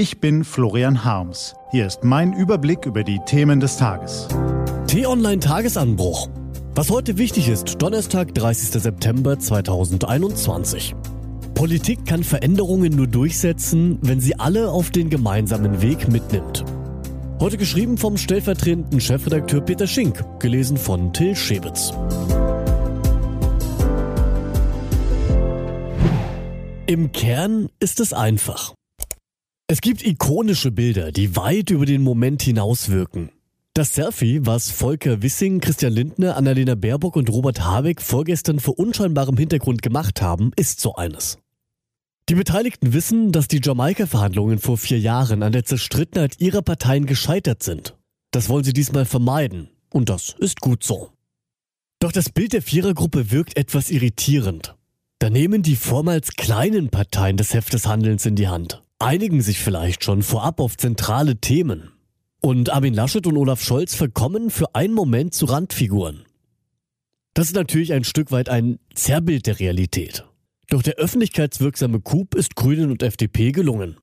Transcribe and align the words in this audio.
Ich 0.00 0.18
bin 0.18 0.44
Florian 0.44 1.04
Harms. 1.04 1.54
Hier 1.72 1.86
ist 1.86 2.04
mein 2.04 2.32
Überblick 2.32 2.86
über 2.86 3.04
die 3.04 3.20
Themen 3.26 3.60
des 3.60 3.76
Tages. 3.76 4.28
T-Online 4.86 5.40
Tagesanbruch. 5.40 6.30
Was 6.74 6.88
heute 6.88 7.18
wichtig 7.18 7.50
ist, 7.50 7.82
Donnerstag, 7.82 8.34
30. 8.34 8.80
September 8.80 9.38
2021. 9.38 10.94
Politik 11.52 12.06
kann 12.06 12.24
Veränderungen 12.24 12.96
nur 12.96 13.08
durchsetzen, 13.08 13.98
wenn 14.00 14.20
sie 14.20 14.40
alle 14.40 14.70
auf 14.70 14.88
den 14.88 15.10
gemeinsamen 15.10 15.82
Weg 15.82 16.08
mitnimmt. 16.08 16.64
Heute 17.38 17.58
geschrieben 17.58 17.98
vom 17.98 18.16
stellvertretenden 18.16 19.02
Chefredakteur 19.02 19.60
Peter 19.60 19.86
Schink, 19.86 20.24
gelesen 20.38 20.78
von 20.78 21.12
Till 21.12 21.36
Schewitz. 21.36 21.92
Im 26.86 27.12
Kern 27.12 27.68
ist 27.80 28.00
es 28.00 28.14
einfach. 28.14 28.72
Es 29.70 29.80
gibt 29.80 30.04
ikonische 30.04 30.72
Bilder, 30.72 31.12
die 31.12 31.36
weit 31.36 31.70
über 31.70 31.86
den 31.86 32.02
Moment 32.02 32.42
hinauswirken. 32.42 33.30
Das 33.72 33.94
Selfie, 33.94 34.40
was 34.42 34.72
Volker 34.72 35.22
Wissing, 35.22 35.60
Christian 35.60 35.92
Lindner, 35.92 36.36
Annalena 36.36 36.74
Baerbock 36.74 37.14
und 37.14 37.30
Robert 37.30 37.60
Habeck 37.60 38.02
vorgestern 38.02 38.58
vor 38.58 38.80
unscheinbarem 38.80 39.36
Hintergrund 39.36 39.80
gemacht 39.80 40.22
haben, 40.22 40.50
ist 40.56 40.80
so 40.80 40.96
eines. 40.96 41.38
Die 42.28 42.34
Beteiligten 42.34 42.94
wissen, 42.94 43.30
dass 43.30 43.46
die 43.46 43.60
Jamaika-Verhandlungen 43.62 44.58
vor 44.58 44.76
vier 44.76 44.98
Jahren 44.98 45.44
an 45.44 45.52
der 45.52 45.64
Zerstrittenheit 45.64 46.40
ihrer 46.40 46.62
Parteien 46.62 47.06
gescheitert 47.06 47.62
sind. 47.62 47.96
Das 48.32 48.48
wollen 48.48 48.64
sie 48.64 48.72
diesmal 48.72 49.04
vermeiden. 49.04 49.70
Und 49.92 50.08
das 50.08 50.34
ist 50.36 50.60
gut 50.60 50.82
so. 50.82 51.12
Doch 52.00 52.10
das 52.10 52.28
Bild 52.28 52.54
der 52.54 52.62
Vierergruppe 52.62 53.30
wirkt 53.30 53.56
etwas 53.56 53.92
irritierend. 53.92 54.74
Da 55.20 55.30
nehmen 55.30 55.62
die 55.62 55.76
vormals 55.76 56.32
kleinen 56.32 56.88
Parteien 56.90 57.36
das 57.36 57.54
Heft 57.54 57.72
des 57.72 57.86
Handelns 57.86 58.26
in 58.26 58.34
die 58.34 58.48
Hand, 58.48 58.82
einigen 59.00 59.42
sich 59.42 59.58
vielleicht 59.58 60.04
schon 60.04 60.22
vorab 60.22 60.60
auf 60.60 60.76
zentrale 60.76 61.36
Themen. 61.36 61.90
Und 62.40 62.70
Armin 62.70 62.94
Laschet 62.94 63.26
und 63.26 63.36
Olaf 63.36 63.62
Scholz 63.62 63.94
verkommen 63.94 64.50
für 64.50 64.74
einen 64.74 64.94
Moment 64.94 65.34
zu 65.34 65.46
Randfiguren. 65.46 66.24
Das 67.34 67.46
ist 67.46 67.54
natürlich 67.54 67.92
ein 67.92 68.04
Stück 68.04 68.30
weit 68.30 68.48
ein 68.48 68.78
Zerrbild 68.94 69.46
der 69.46 69.60
Realität. 69.60 70.24
Doch 70.68 70.82
der 70.82 70.94
öffentlichkeitswirksame 70.94 72.00
Coup 72.00 72.34
ist 72.34 72.56
Grünen 72.56 72.90
und 72.90 73.02
FDP 73.02 73.52
gelungen. 73.52 73.98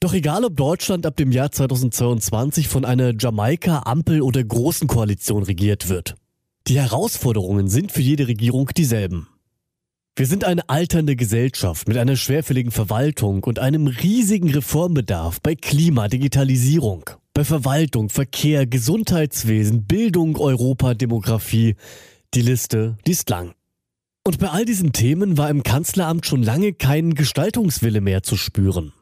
Doch 0.00 0.12
egal 0.12 0.44
ob 0.44 0.56
Deutschland 0.56 1.06
ab 1.06 1.16
dem 1.16 1.32
Jahr 1.32 1.50
2022 1.50 2.68
von 2.68 2.84
einer 2.84 3.12
Jamaika, 3.18 3.82
Ampel 3.86 4.20
oder 4.20 4.44
großen 4.44 4.88
Koalition 4.88 5.42
regiert 5.42 5.88
wird. 5.88 6.14
Die 6.68 6.78
Herausforderungen 6.78 7.68
sind 7.68 7.92
für 7.92 8.02
jede 8.02 8.28
Regierung 8.28 8.68
dieselben. 8.76 9.28
Wir 10.18 10.24
sind 10.24 10.44
eine 10.44 10.66
alternde 10.70 11.14
Gesellschaft 11.14 11.88
mit 11.88 11.98
einer 11.98 12.16
schwerfälligen 12.16 12.72
Verwaltung 12.72 13.44
und 13.44 13.58
einem 13.58 13.86
riesigen 13.86 14.48
Reformbedarf 14.48 15.42
bei 15.42 15.54
Klima, 15.54 16.08
Digitalisierung, 16.08 17.10
bei 17.34 17.44
Verwaltung, 17.44 18.08
Verkehr, 18.08 18.66
Gesundheitswesen, 18.66 19.84
Bildung, 19.84 20.38
Europa, 20.38 20.94
Demografie. 20.94 21.74
Die 22.32 22.40
Liste, 22.40 22.96
die 23.06 23.10
ist 23.10 23.28
lang. 23.28 23.52
Und 24.24 24.38
bei 24.38 24.48
all 24.48 24.64
diesen 24.64 24.94
Themen 24.94 25.36
war 25.36 25.50
im 25.50 25.62
Kanzleramt 25.62 26.24
schon 26.24 26.42
lange 26.42 26.72
kein 26.72 27.12
Gestaltungswille 27.12 28.00
mehr 28.00 28.22
zu 28.22 28.38
spüren. 28.38 28.94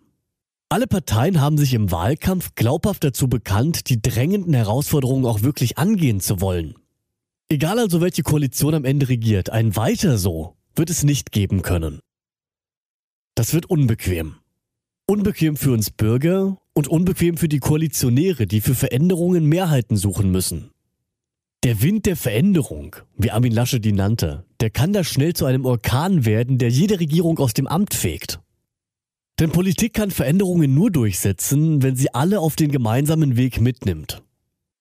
Alle 0.69 0.89
Parteien 0.89 1.41
haben 1.41 1.59
sich 1.59 1.75
im 1.75 1.93
Wahlkampf 1.93 2.57
glaubhaft 2.57 3.05
dazu 3.05 3.29
bekannt, 3.29 3.89
die 3.89 4.03
drängenden 4.03 4.55
Herausforderungen 4.55 5.27
auch 5.27 5.43
wirklich 5.43 5.79
angehen 5.79 6.19
zu 6.19 6.41
wollen. 6.41 6.75
Egal 7.49 7.79
also 7.79 8.01
welche 8.01 8.25
Koalition 8.25 8.75
am 8.75 8.85
Ende 8.85 9.09
regiert, 9.09 9.51
ein 9.51 9.77
weiter 9.77 10.19
so 10.19 10.57
wird 10.77 10.91
es 10.91 11.05
nicht 11.05 11.33
geben 11.33 11.63
können. 11.63 12.01
Das 13.35 13.53
wird 13.53 13.67
unbequem. 13.67 14.37
Unbequem 15.07 15.57
für 15.57 15.73
uns 15.73 15.91
Bürger 15.91 16.59
und 16.73 16.89
unbequem 16.89 17.37
für 17.37 17.49
die 17.49 17.59
Koalitionäre, 17.59 18.47
die 18.47 18.61
für 18.61 18.75
Veränderungen 18.75 19.47
Mehrheiten 19.47 19.97
suchen 19.97 20.31
müssen. 20.31 20.71
Der 21.63 21.83
Wind 21.83 22.07
der 22.07 22.17
Veränderung, 22.17 22.97
wie 23.17 23.31
Armin 23.31 23.53
Laschet 23.53 23.85
ihn 23.87 23.97
nannte, 23.97 24.45
der 24.61 24.71
kann 24.71 24.93
da 24.93 25.03
schnell 25.03 25.33
zu 25.33 25.47
einem 25.47 25.65
Orkan 25.65 26.25
werden, 26.25 26.59
der 26.59 26.71
jede 26.71 27.01
Regierung 27.01 27.39
aus 27.39 27.55
dem 27.55 27.67
Amt 27.67 27.95
fegt. 27.95 28.41
Denn 29.41 29.51
Politik 29.51 29.95
kann 29.95 30.11
Veränderungen 30.11 30.75
nur 30.75 30.91
durchsetzen, 30.91 31.83
wenn 31.83 31.97
sie 31.97 32.15
alle 32.15 32.41
auf 32.41 32.55
den 32.57 32.71
gemeinsamen 32.71 33.37
Weg 33.37 33.61
mitnimmt. 33.61 34.23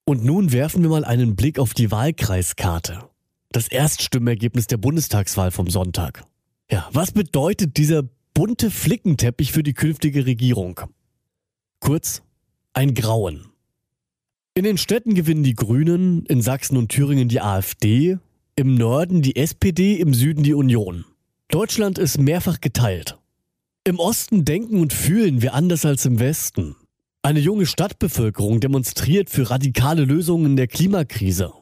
Und 0.06 0.24
nun 0.24 0.52
werfen 0.52 0.84
wir 0.84 0.90
mal 0.90 1.06
einen 1.06 1.36
Blick 1.36 1.58
auf 1.58 1.74
die 1.74 1.90
Wahlkreiskarte 1.90 3.10
das 3.56 3.68
Erststimmergebnis 3.68 4.68
der 4.68 4.78
Bundestagswahl 4.78 5.52
vom 5.52 5.70
Sonntag. 5.70 6.26
Ja, 6.70 6.90
was 6.92 7.12
bedeutet 7.12 7.78
dieser 7.78 8.04
bunte 8.34 8.72
Flickenteppich 8.72 9.52
für 9.52 9.64
die 9.64 9.74
künftige 9.74 10.26
Regierung? 10.26 10.82
Kurz, 11.80 12.24
ein 12.74 12.94
Grauen. 12.94 13.46
In 14.56 14.64
den 14.64 14.78
Städten 14.78 15.16
gewinnen 15.16 15.44
die 15.44 15.56
Grünen, 15.56 16.26
in 16.26 16.42
Sachsen 16.42 16.78
und 16.78 16.90
Thüringen 16.90 17.28
die 17.28 17.42
AfD, 17.42 18.18
im 18.56 18.76
Norden 18.76 19.22
die 19.22 19.36
SPD, 19.36 19.96
im 19.96 20.14
Süden 20.14 20.44
die 20.44 20.54
Union. 20.54 21.06
Deutschland 21.50 21.98
ist 21.98 22.20
mehrfach 22.20 22.62
geteilt. 22.62 23.18
Im 23.84 24.00
Osten 24.00 24.46
denken 24.46 24.80
und 24.80 24.94
fühlen 24.94 25.42
wir 25.42 25.54
anders 25.54 25.86
als 25.86 26.06
im 26.06 26.20
Westen. 26.20 26.76
Eine 27.22 27.40
junge 27.40 27.66
Stadtbevölkerung 27.66 28.60
demonstriert 28.60 29.30
für 29.30 29.50
radikale 29.50 30.06
Lösungen 30.06 30.56
der 30.56 30.68
Klimakrise. 30.68 31.54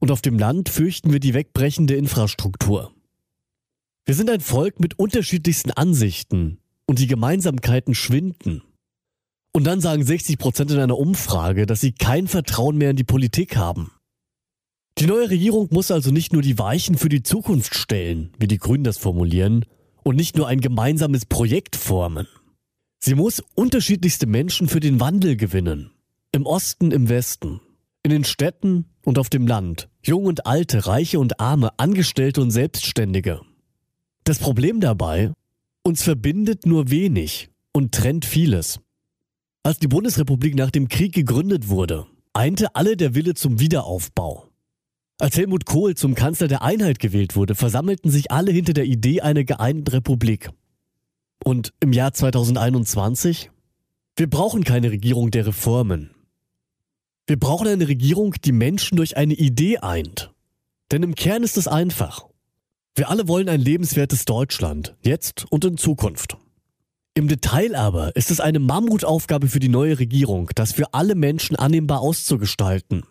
Und 0.00 0.10
auf 0.10 0.22
dem 0.22 0.38
Land 0.38 0.68
fürchten 0.68 1.12
wir 1.12 1.20
die 1.20 1.34
wegbrechende 1.34 1.94
Infrastruktur. 1.94 2.92
Wir 4.06 4.14
sind 4.14 4.30
ein 4.30 4.40
Volk 4.40 4.80
mit 4.80 4.98
unterschiedlichsten 4.98 5.70
Ansichten 5.70 6.58
und 6.86 6.98
die 6.98 7.06
Gemeinsamkeiten 7.06 7.94
schwinden. 7.94 8.62
Und 9.52 9.64
dann 9.64 9.80
sagen 9.80 10.02
60 10.02 10.38
Prozent 10.38 10.70
in 10.70 10.78
einer 10.78 10.98
Umfrage, 10.98 11.66
dass 11.66 11.80
sie 11.80 11.92
kein 11.92 12.26
Vertrauen 12.28 12.78
mehr 12.78 12.90
in 12.90 12.96
die 12.96 13.04
Politik 13.04 13.56
haben. 13.56 13.92
Die 14.98 15.06
neue 15.06 15.30
Regierung 15.30 15.68
muss 15.70 15.90
also 15.90 16.10
nicht 16.10 16.32
nur 16.32 16.42
die 16.42 16.58
Weichen 16.58 16.96
für 16.96 17.08
die 17.08 17.22
Zukunft 17.22 17.74
stellen, 17.74 18.32
wie 18.38 18.48
die 18.48 18.58
Grünen 18.58 18.84
das 18.84 18.98
formulieren, 18.98 19.64
und 20.02 20.16
nicht 20.16 20.36
nur 20.36 20.48
ein 20.48 20.60
gemeinsames 20.60 21.26
Projekt 21.26 21.76
formen. 21.76 22.26
Sie 23.00 23.14
muss 23.14 23.42
unterschiedlichste 23.54 24.26
Menschen 24.26 24.68
für 24.68 24.80
den 24.80 24.98
Wandel 24.98 25.36
gewinnen. 25.36 25.90
Im 26.32 26.46
Osten, 26.46 26.90
im 26.90 27.08
Westen, 27.08 27.60
in 28.02 28.10
den 28.10 28.24
Städten 28.24 28.86
und 29.04 29.18
auf 29.18 29.28
dem 29.28 29.46
Land. 29.46 29.88
Jung 30.02 30.24
und 30.24 30.46
Alte, 30.46 30.86
Reiche 30.86 31.18
und 31.18 31.40
Arme, 31.40 31.78
Angestellte 31.78 32.40
und 32.40 32.50
Selbstständige. 32.50 33.40
Das 34.24 34.38
Problem 34.38 34.80
dabei, 34.80 35.32
uns 35.82 36.02
verbindet 36.02 36.66
nur 36.66 36.90
wenig 36.90 37.50
und 37.72 37.92
trennt 37.92 38.24
vieles. 38.24 38.80
Als 39.62 39.78
die 39.78 39.88
Bundesrepublik 39.88 40.54
nach 40.54 40.70
dem 40.70 40.88
Krieg 40.88 41.12
gegründet 41.12 41.68
wurde, 41.68 42.06
einte 42.32 42.74
alle 42.74 42.96
der 42.96 43.14
Wille 43.14 43.34
zum 43.34 43.60
Wiederaufbau. 43.60 44.48
Als 45.18 45.36
Helmut 45.36 45.66
Kohl 45.66 45.96
zum 45.96 46.14
Kanzler 46.14 46.48
der 46.48 46.62
Einheit 46.62 46.98
gewählt 46.98 47.36
wurde, 47.36 47.54
versammelten 47.54 48.10
sich 48.10 48.30
alle 48.30 48.52
hinter 48.52 48.72
der 48.72 48.86
Idee 48.86 49.20
einer 49.20 49.44
geeinten 49.44 49.88
Republik. 49.88 50.48
Und 51.44 51.74
im 51.80 51.92
Jahr 51.92 52.14
2021? 52.14 53.50
Wir 54.16 54.30
brauchen 54.30 54.64
keine 54.64 54.90
Regierung 54.90 55.30
der 55.30 55.46
Reformen. 55.46 56.10
Wir 57.30 57.38
brauchen 57.38 57.68
eine 57.68 57.86
Regierung, 57.86 58.34
die 58.44 58.50
Menschen 58.50 58.96
durch 58.96 59.16
eine 59.16 59.34
Idee 59.34 59.78
eint. 59.78 60.32
Denn 60.90 61.04
im 61.04 61.14
Kern 61.14 61.44
ist 61.44 61.56
es 61.56 61.68
einfach. 61.68 62.26
Wir 62.96 63.08
alle 63.08 63.28
wollen 63.28 63.48
ein 63.48 63.60
lebenswertes 63.60 64.24
Deutschland, 64.24 64.96
jetzt 65.02 65.46
und 65.48 65.64
in 65.64 65.76
Zukunft. 65.76 66.38
Im 67.14 67.28
Detail 67.28 67.76
aber 67.76 68.16
ist 68.16 68.32
es 68.32 68.40
eine 68.40 68.58
Mammutaufgabe 68.58 69.46
für 69.46 69.60
die 69.60 69.68
neue 69.68 70.00
Regierung, 70.00 70.50
das 70.56 70.72
für 70.72 70.92
alle 70.92 71.14
Menschen 71.14 71.54
annehmbar 71.54 72.00
auszugestalten. 72.00 73.04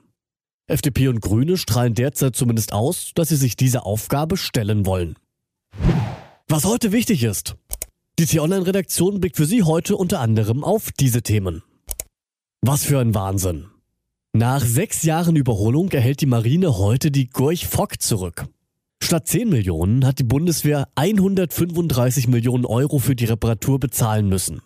FDP 0.68 1.08
und 1.08 1.22
Grüne 1.22 1.56
strahlen 1.56 1.94
derzeit 1.94 2.36
zumindest 2.36 2.74
aus, 2.74 3.14
dass 3.16 3.30
sie 3.30 3.38
sich 3.38 3.56
dieser 3.56 3.86
Aufgabe 3.86 4.36
stellen 4.36 4.86
wollen. 4.86 5.16
Was 6.50 6.66
heute 6.66 6.92
wichtig 6.92 7.24
ist. 7.24 7.56
Die 8.20 8.26
T-Online-Redaktion 8.26 9.22
blickt 9.22 9.38
für 9.38 9.46
Sie 9.46 9.64
heute 9.64 9.96
unter 9.96 10.20
anderem 10.20 10.66
auf 10.66 10.92
diese 10.92 11.22
Themen. 11.22 11.64
Was 12.60 12.84
für 12.84 13.00
ein 13.00 13.16
Wahnsinn. 13.16 13.68
Nach 14.34 14.64
sechs 14.64 15.02
Jahren 15.02 15.36
Überholung 15.36 15.90
erhält 15.90 16.22
die 16.22 16.28
Marine 16.28 16.78
heute 16.78 17.10
die 17.10 17.30
Gorch 17.30 17.66
Fock 17.66 18.00
zurück. 18.00 18.46
Statt 19.02 19.28
10 19.28 19.50
Millionen 19.50 20.06
hat 20.06 20.20
die 20.20 20.24
Bundeswehr 20.24 20.88
135 20.94 22.28
Millionen 22.28 22.66
Euro 22.66 23.00
für 23.00 23.16
die 23.16 23.26
Reparatur 23.26 23.80
bezahlen 23.80 24.30
müssen. 24.30 24.62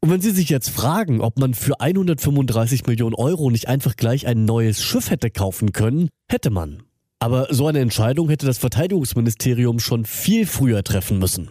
Und 0.00 0.10
wenn 0.10 0.22
Sie 0.22 0.30
sich 0.30 0.48
jetzt 0.48 0.70
fragen, 0.70 1.20
ob 1.20 1.38
man 1.38 1.52
für 1.52 1.78
135 1.78 2.86
Millionen 2.86 3.14
Euro 3.14 3.50
nicht 3.50 3.68
einfach 3.68 3.96
gleich 3.96 4.26
ein 4.26 4.46
neues 4.46 4.82
Schiff 4.82 5.10
hätte 5.10 5.30
kaufen 5.30 5.72
können, 5.72 6.08
hätte 6.26 6.48
man. 6.48 6.82
Aber 7.18 7.52
so 7.52 7.66
eine 7.66 7.80
Entscheidung 7.80 8.30
hätte 8.30 8.46
das 8.46 8.56
Verteidigungsministerium 8.56 9.78
schon 9.78 10.06
viel 10.06 10.46
früher 10.46 10.82
treffen 10.84 11.18
müssen. 11.18 11.50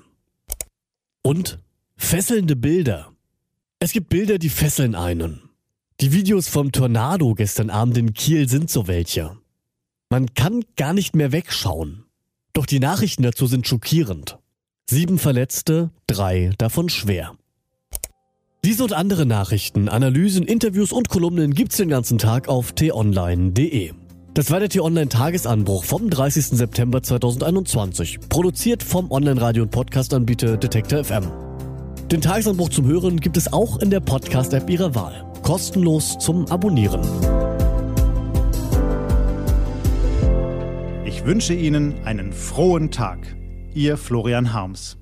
Und 1.21 1.59
fesselnde 1.95 2.56
Bilder. 2.56 3.12
Es 3.77 3.92
gibt 3.92 4.09
Bilder, 4.09 4.39
die 4.39 4.50
fesseln 4.50 4.95
einen. 4.95 5.44
Die 6.01 6.12
Videos 6.12 6.50
vom 6.50 6.74
Tornado 6.74 7.36
gestern 7.36 7.69
Abend 7.69 7.97
in 7.97 8.13
Kiel 8.13 8.50
sind 8.50 8.69
so 8.69 8.88
welche. 8.88 9.38
Man 10.09 10.33
kann 10.33 10.65
gar 10.75 10.94
nicht 10.94 11.15
mehr 11.15 11.31
wegschauen. 11.31 12.03
Doch 12.51 12.65
die 12.65 12.80
Nachrichten 12.80 13.24
dazu 13.24 13.47
sind 13.47 13.65
schockierend. 13.65 14.38
Sieben 14.89 15.19
Verletzte, 15.19 15.92
drei 16.06 16.51
davon 16.57 16.89
schwer. 16.89 17.38
Diese 18.65 18.83
und 18.83 18.92
andere 18.92 19.25
Nachrichten, 19.25 19.88
Analysen, 19.88 20.44
Interviews 20.44 20.92
und 20.92 21.07
Kolumnen 21.07 21.53
gibt's 21.53 21.77
den 21.77 21.89
ganzen 21.89 22.18
Tag 22.18 22.50
auf 22.50 22.74
t-online.de. 22.74 23.94
Das 24.33 24.51
war 24.51 24.59
der 24.59 24.68
T-Online-Tagesanbruch 24.68 25.86
vom 25.86 26.09
30. 26.09 26.47
September 26.47 27.01
2021, 27.01 28.19
produziert 28.27 28.83
vom 28.83 29.12
Online-Radio- 29.12 29.63
und 29.63 29.71
Podcast-Anbieter 29.71 30.57
Detektor 30.57 31.06
FM. 31.06 31.44
Den 32.12 32.22
Tagesanbruch 32.22 32.69
zum 32.69 32.86
Hören 32.86 33.19
gibt 33.19 33.36
es 33.36 33.52
auch 33.52 33.80
in 33.80 33.90
der 33.90 34.00
Podcast-App 34.00 34.69
Ihrer 34.69 34.94
Wahl. 34.94 35.25
Kostenlos 35.42 36.19
zum 36.19 36.46
Abonnieren. 36.52 37.02
Ich 41.04 41.25
wünsche 41.25 41.56
Ihnen 41.56 41.96
einen 42.06 42.31
frohen 42.31 42.92
Tag. 42.92 43.36
Ihr 43.74 43.98
Florian 43.98 44.54
Harms. 44.54 44.98